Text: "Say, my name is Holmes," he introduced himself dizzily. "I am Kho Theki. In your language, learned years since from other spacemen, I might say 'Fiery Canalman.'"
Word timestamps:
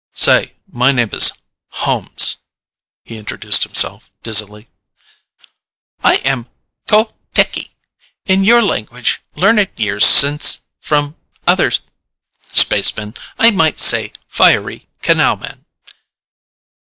"Say, 0.15 0.55
my 0.67 0.91
name 0.91 1.11
is 1.13 1.31
Holmes," 1.85 2.37
he 3.03 3.17
introduced 3.17 3.61
himself 3.61 4.11
dizzily. 4.23 4.67
"I 6.03 6.15
am 6.25 6.47
Kho 6.87 7.13
Theki. 7.35 7.69
In 8.25 8.43
your 8.43 8.63
language, 8.63 9.21
learned 9.35 9.69
years 9.77 10.07
since 10.07 10.61
from 10.79 11.17
other 11.45 11.71
spacemen, 12.51 13.13
I 13.37 13.51
might 13.51 13.79
say 13.79 14.11
'Fiery 14.27 14.87
Canalman.'" 15.03 15.65